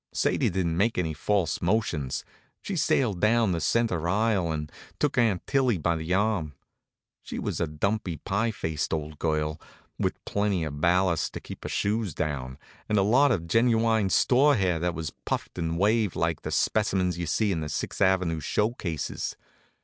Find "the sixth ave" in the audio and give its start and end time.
17.61-18.39